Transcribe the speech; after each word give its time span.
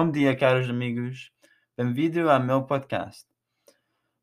Bom 0.00 0.12
dia, 0.12 0.36
caros 0.36 0.70
amigos. 0.70 1.32
Bem-vindo 1.76 2.30
ao 2.30 2.40
meu 2.40 2.62
podcast. 2.62 3.26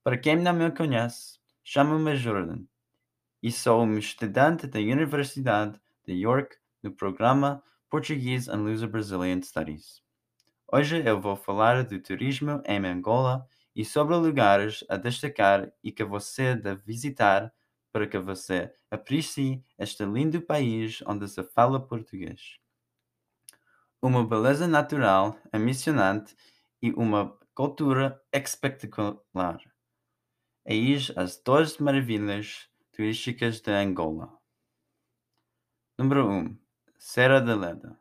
Para 0.06 0.18
quem 0.18 0.38
não 0.38 0.54
me 0.54 0.72
conhece, 0.72 1.38
chamo-me 1.66 2.16
Jordan 2.16 2.64
e 3.44 3.52
sou 3.52 3.84
um 3.84 3.98
estudante 3.98 4.68
da 4.68 4.80
Universidade 4.80 5.78
de 6.08 6.14
York 6.14 6.56
no 6.82 6.94
programa 6.94 7.62
Portuguese 7.90 8.50
and 8.50 8.62
Luso 8.62 8.88
Brazilian 8.88 9.42
Studies. 9.42 10.02
Hoje 10.72 11.04
eu 11.06 11.20
vou 11.20 11.36
falar 11.36 11.84
do 11.84 12.00
turismo 12.00 12.62
em 12.66 12.86
Angola 12.86 13.46
e 13.76 13.84
sobre 13.84 14.16
lugares 14.16 14.82
a 14.88 14.96
destacar 14.96 15.74
e 15.84 15.92
que 15.92 16.06
você 16.06 16.56
deve 16.56 16.84
visitar 16.86 17.54
para 17.92 18.08
que 18.08 18.18
você 18.18 18.74
aprecie 18.90 19.62
este 19.78 20.06
lindo 20.06 20.42
país 20.42 21.04
onde 21.06 21.28
se 21.28 21.44
fala 21.44 21.86
português. 21.86 22.64
Uma 24.08 24.24
beleza 24.24 24.68
natural 24.68 25.36
emocionante 25.52 26.36
e 26.80 26.92
uma 26.92 27.36
cultura 27.56 28.22
espetacular. 28.32 29.58
Eis 30.64 31.12
as 31.16 31.42
duas 31.44 31.80
maravilhas 31.80 32.70
turísticas 32.92 33.62
de 33.62 33.72
Angola. 33.72 34.32
Número 35.98 36.30
1. 36.30 36.56
Serra 37.00 37.42
da 37.42 37.56
Leda. 37.56 38.00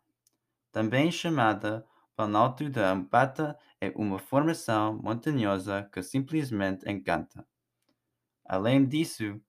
Também 0.71 1.11
chamada 1.11 1.87
Planalto 2.15 2.69
da 2.69 2.93
Ampata, 2.93 3.59
é 3.81 3.89
uma 3.97 4.19
formação 4.19 5.01
montanhosa 5.03 5.89
que 5.91 6.03
simplesmente 6.03 6.87
encanta. 6.87 7.49
Além 8.45 8.85
disso, 8.85 9.41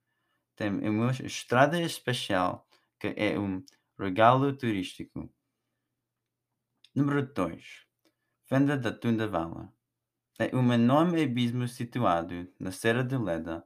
tem 0.56 0.70
uma 0.88 1.10
estrada 1.10 1.78
especial 1.82 2.66
que 2.98 3.12
é 3.14 3.38
um 3.38 3.62
regalo 3.98 4.56
turístico. 4.56 5.30
Número 6.96 7.20
2. 7.22 7.86
Fenda 8.46 8.74
da 8.74 8.90
Tundavala. 8.90 9.70
É 10.38 10.56
um 10.56 10.72
enorme 10.72 11.22
abismo 11.22 11.68
situado 11.68 12.50
na 12.58 12.72
Serra 12.72 13.04
de 13.04 13.18
Leda. 13.18 13.62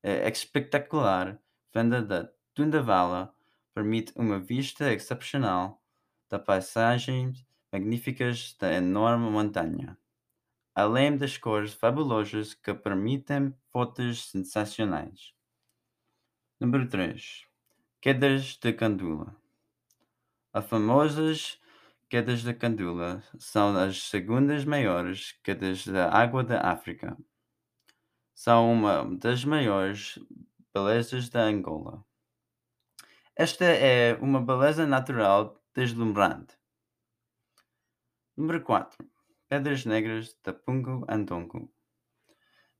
É 0.00 0.28
espetacular. 0.28 1.42
Fenda 1.72 2.00
da 2.00 2.30
Tundavala 2.54 3.34
permite 3.74 4.12
uma 4.14 4.38
vista 4.38 4.92
excepcional 4.92 5.82
da 6.28 6.38
paisagens 6.38 7.44
magníficas 7.72 8.54
da 8.56 8.72
enorme 8.72 9.28
montanha, 9.28 9.98
além 10.72 11.16
das 11.16 11.36
cores 11.36 11.74
fabulosas 11.74 12.54
que 12.54 12.72
permitem 12.72 13.52
fotos 13.72 14.30
sensacionais. 14.30 15.34
Número 16.60 16.88
3. 16.88 17.48
Quedas 18.00 18.56
de 18.62 18.72
Candula. 18.72 19.34
As 20.52 20.64
famosas 20.66 21.59
quedas 22.10 22.42
de 22.42 22.52
Candula 22.52 23.22
são 23.38 23.76
as 23.76 24.02
segundas 24.02 24.64
maiores 24.64 25.38
quedas 25.44 25.86
da 25.86 26.10
água 26.12 26.42
da 26.42 26.60
África. 26.60 27.16
São 28.34 28.72
uma 28.72 29.04
das 29.16 29.44
maiores 29.44 30.18
belezas 30.74 31.28
da 31.28 31.42
Angola. 31.42 32.04
Esta 33.36 33.64
é 33.64 34.14
uma 34.14 34.44
beleza 34.44 34.84
natural 34.88 35.62
deslumbrante 35.72 36.58
Número 38.36 38.60
4. 38.60 39.08
Pedras 39.48 39.84
Negras 39.84 40.36
da 40.42 40.52
Pungo 40.52 41.06
Andongo. 41.08 41.72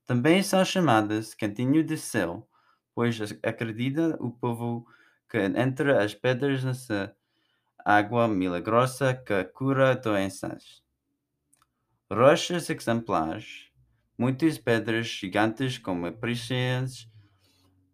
Também 0.05 0.43
são 0.43 0.65
chamadas 0.65 1.33
Cantinho 1.33 1.85
de 1.85 1.95
Céu, 1.95 2.49
pois 2.93 3.17
acredita 3.43 4.17
o 4.19 4.29
povo 4.29 4.85
que 5.29 5.37
entre 5.37 5.97
as 5.97 6.13
pedras 6.13 6.65
nessa 6.65 7.15
água 7.85 8.27
milagrosa 8.27 9.13
que 9.13 9.43
cura 9.45 9.95
doenças. 9.95 10.83
Rochas 12.09 12.69
exemplares, 12.69 13.71
muitas 14.17 14.57
pedras 14.57 15.07
gigantes 15.07 15.77
com 15.77 16.05
aparições 16.05 17.09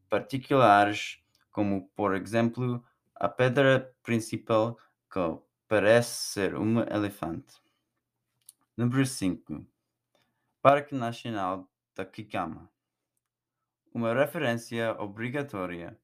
particulares, 0.09 1.19
como 1.51 1.87
por 1.95 2.15
exemplo 2.15 2.83
a 3.15 3.29
pedra 3.29 3.93
principal 4.03 4.77
que 5.11 5.39
parece 5.67 6.31
ser 6.33 6.55
um 6.55 6.79
elefante. 6.81 7.61
Número 8.75 9.05
5. 9.05 9.65
Parque 10.61 10.93
Nacional 10.93 11.67
da 11.95 12.05
Kikama. 12.05 12.69
Uma 13.93 14.13
referência 14.13 14.95
obrigatória. 14.99 15.97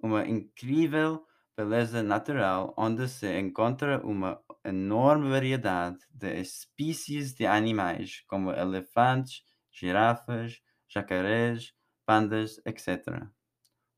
Uma 0.00 0.26
incrível 0.26 1.26
beleza 1.58 2.04
natural 2.04 2.72
onde 2.76 3.08
se 3.08 3.26
encontra 3.36 4.00
uma 4.06 4.40
enorme 4.64 5.28
variedade 5.28 5.98
de 6.08 6.40
espécies 6.40 7.34
de 7.34 7.46
animais, 7.46 8.22
como 8.28 8.52
elefantes, 8.52 9.42
girafas, 9.72 10.62
jacarés, 10.88 11.74
pandas, 12.06 12.60
etc. 12.64 13.26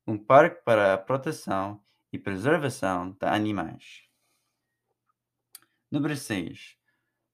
Um 0.07 0.17
parque 0.17 0.63
para 0.63 0.95
a 0.95 0.97
proteção 0.97 1.79
e 2.11 2.17
preservação 2.17 3.11
de 3.11 3.27
animais. 3.27 4.09
Número 5.91 6.17
6. 6.17 6.77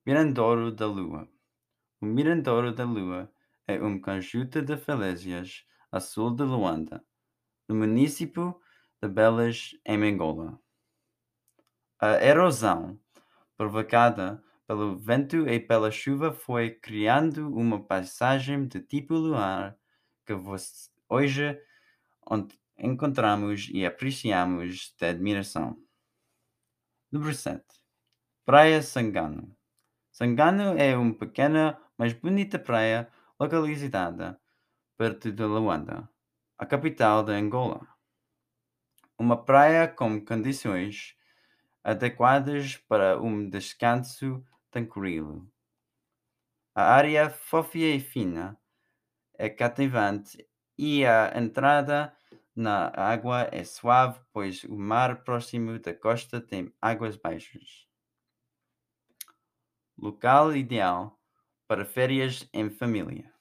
Mirandouro 0.05 0.73
da 0.73 0.87
Lua. 0.87 1.29
O 2.01 2.05
Mirandouro 2.05 2.73
da 2.73 2.83
Lua 2.83 3.31
é 3.65 3.81
um 3.81 3.97
conjunto 3.97 4.61
de 4.61 4.75
falésias 4.75 5.65
a 5.89 6.01
sul 6.01 6.35
de 6.35 6.43
Luanda, 6.43 7.01
no 7.65 7.75
município 7.75 8.59
de 9.01 9.07
Belas, 9.07 9.77
em 9.85 10.03
Angola. 10.03 10.59
A 11.99 12.23
erosão 12.23 12.99
provocada 13.55 14.43
pelo 14.67 14.97
vento 14.97 15.47
e 15.47 15.59
pela 15.59 15.89
chuva 15.91 16.31
foi 16.31 16.71
criando 16.71 17.47
uma 17.55 17.83
paisagem 17.83 18.67
de 18.67 18.81
tipo 18.81 19.13
luar 19.13 19.77
que 20.25 20.33
hoje 21.09 21.59
encontramos 22.77 23.69
e 23.71 23.85
apreciamos 23.85 24.93
de 24.99 25.05
admiração. 25.05 25.77
Número 27.11 27.33
7. 27.33 27.63
Praia 28.45 28.81
Sangano. 28.81 29.55
Sangano 30.11 30.77
é 30.77 30.97
uma 30.97 31.13
pequena, 31.13 31.79
mas 31.97 32.13
bonita 32.13 32.59
praia 32.59 33.09
localizada 33.39 34.39
perto 34.97 35.31
de 35.31 35.43
Luanda, 35.43 36.09
a 36.57 36.65
capital 36.65 37.23
de 37.23 37.31
Angola. 37.31 37.96
Uma 39.19 39.43
praia 39.43 39.87
com 39.87 40.23
condições 40.23 41.17
adequadas 41.83 42.77
para 42.77 43.19
um 43.19 43.49
descanso 43.49 44.45
tranquilo. 44.69 45.51
A 46.75 46.93
área 46.93 47.27
fofa 47.27 47.79
e 47.79 47.99
fina 47.99 48.55
é 49.33 49.49
cativante 49.49 50.47
e 50.77 51.03
a 51.03 51.33
entrada 51.35 52.15
na 52.55 52.91
água 52.95 53.49
é 53.51 53.63
suave, 53.63 54.19
pois 54.31 54.63
o 54.65 54.77
mar 54.77 55.23
próximo 55.23 55.79
da 55.79 55.95
costa 55.95 56.39
tem 56.39 56.71
águas 56.79 57.15
baixas. 57.15 57.87
Local 59.97 60.55
ideal 60.55 61.19
para 61.67 61.85
férias 61.85 62.47
em 62.53 62.69
família. 62.69 63.33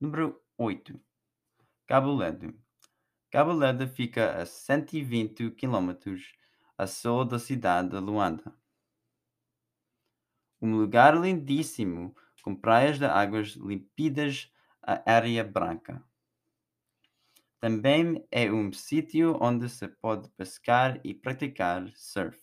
Número 0.00 0.40
8. 0.56 1.00
Cabo 1.86 2.14
Ledo. 2.14 2.61
Cabo 3.32 3.54
Ledo 3.54 3.88
fica 3.88 4.42
a 4.42 4.44
120 4.44 5.52
km 5.52 5.90
a 6.76 6.86
sul 6.86 7.24
da 7.24 7.38
cidade 7.38 7.88
de 7.88 7.98
Luanda. 7.98 8.54
Um 10.60 10.76
lugar 10.76 11.18
lindíssimo, 11.18 12.14
com 12.42 12.54
praias 12.54 12.98
de 12.98 13.06
águas 13.06 13.52
límpidas 13.52 14.52
a 14.82 15.10
área 15.10 15.42
branca. 15.42 16.04
Também 17.58 18.22
é 18.30 18.52
um 18.52 18.70
sítio 18.70 19.38
onde 19.40 19.66
se 19.70 19.88
pode 19.88 20.28
pescar 20.32 21.00
e 21.02 21.14
praticar 21.14 21.90
surf. 21.94 22.38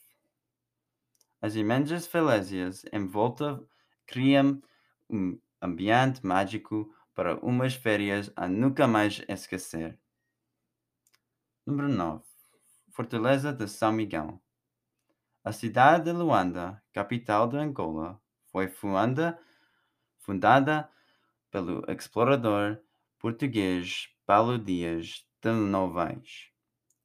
As 1.40 1.54
imensas 1.54 2.08
falésias 2.08 2.84
em 2.92 3.06
volta 3.06 3.64
criam 4.08 4.60
um 5.08 5.40
ambiente 5.62 6.25
mágico 6.25 6.92
para 7.14 7.38
umas 7.46 7.75
férias 7.75 8.31
a 8.36 8.48
nunca 8.48 8.88
mais 8.88 9.22
esquecer. 9.28 10.00
Número 11.69 11.88
9. 11.88 12.24
Fortaleza 12.89 13.54
de 13.54 13.68
São 13.68 13.92
Miguel. 13.92 14.42
A 15.44 15.51
cidade 15.51 16.06
de 16.06 16.12
Luanda, 16.12 16.81
capital 16.92 17.48
de 17.48 17.57
Angola, 17.57 18.19
foi 18.51 18.68
fundada, 18.68 19.39
fundada 20.18 20.89
pelo 21.51 21.86
explorador 21.88 22.80
português 23.19 24.10
Paulo 24.25 24.57
Dias 24.57 25.24
de 25.39 25.51
Novaes 25.51 26.50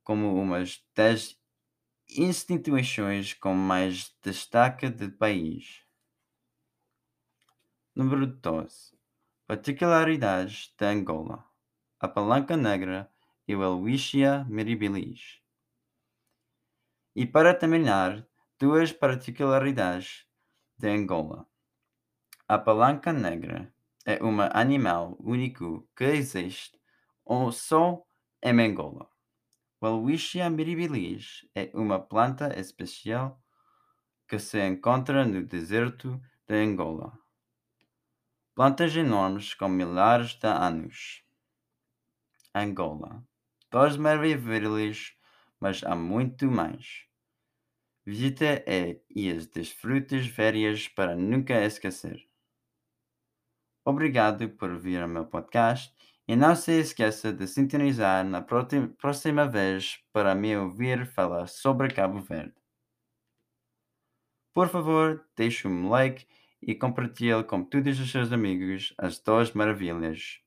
como 0.04 0.42
uma 0.42 0.64
das 0.96 1.37
instituições 2.10 3.34
com 3.34 3.54
mais 3.54 4.16
destaque 4.22 4.90
do 4.90 5.12
país. 5.12 5.84
Número 7.96 8.28
12. 8.28 8.98
Particularidades 9.46 10.74
de 10.78 10.86
Angola. 10.86 11.46
A 12.00 12.08
Palanca 12.08 12.56
Negra 12.56 13.12
e 13.48 13.56
o 13.56 13.64
Helvetia 13.64 14.46
Mirabilis. 14.50 15.42
E 17.16 17.26
para 17.26 17.54
terminar, 17.54 18.28
duas 18.60 18.92
particularidades 18.92 20.28
de 20.78 20.88
Angola. 20.90 21.48
A 22.48 22.58
palanca 22.58 23.12
negra 23.12 23.74
é 24.06 24.24
um 24.24 24.40
animal 24.54 25.18
único 25.20 25.86
que 25.96 26.06
existe 26.06 26.80
só 27.52 28.06
em 28.42 28.62
Angola. 28.62 29.10
Welwitschia 29.80 30.50
mirabilis 30.50 31.46
é 31.54 31.70
uma 31.76 32.00
planta 32.00 32.60
especial 32.60 33.40
que 34.28 34.40
se 34.40 34.60
encontra 34.68 35.24
no 35.24 35.46
deserto 35.46 36.20
de 36.48 36.56
Angola. 36.56 37.16
Plantas 38.56 38.96
enormes 38.96 39.54
com 39.54 39.70
milhares 39.70 40.34
de 40.34 40.48
anos. 40.48 41.24
Angola. 42.56 43.24
Duas 43.70 43.98
maravilhas, 43.98 45.14
mas 45.60 45.84
há 45.84 45.96
muito 45.96 46.50
mais. 46.50 47.06
Visita 48.04 48.64
é 48.66 49.00
e 49.12 49.30
as 49.30 49.46
desfrutes 49.46 50.26
férias 50.26 50.88
para 50.88 51.16
nunca 51.16 51.54
esquecer. 51.64 52.28
Obrigado 53.86 54.50
por 54.50 54.72
ouvir 54.72 55.04
o 55.04 55.08
meu 55.08 55.28
podcast 55.28 55.94
e 56.28 56.36
não 56.36 56.56
se 56.56 56.74
esqueça 56.80 57.32
de 57.32 57.48
sintonizar 57.48 58.26
na 58.26 58.42
próxima 58.42 59.48
vez 59.48 60.00
para 60.12 60.36
me 60.36 60.58
ouvir 60.58 61.06
falar 61.08 61.48
sobre 61.48 61.94
Cabo 61.94 62.20
Verde. 62.20 62.54
Por 64.54 64.68
favor, 64.70 65.24
deixe 65.36 65.68
um 65.68 65.88
like 65.88 66.28
e 66.62 66.76
compartilhe 66.76 67.44
com 67.44 67.64
todos 67.64 68.00
os 68.00 68.12
seus 68.12 68.32
amigos 68.32 68.94
as 68.98 69.20
duas 69.20 69.52
maravilhas, 69.54 70.42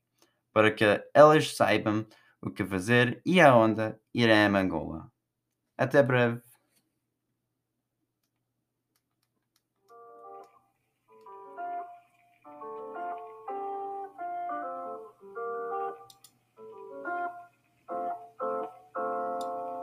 para 0.53 0.71
que 0.71 0.83
elas 1.13 1.55
saibam 1.55 2.05
o 2.41 2.51
que 2.51 2.65
fazer 2.65 3.21
e 3.25 3.39
aonde 3.39 3.95
ir 4.13 4.29
a 4.29 4.47
Angola. 4.47 5.11
Até 5.77 6.03
breve! 6.03 6.50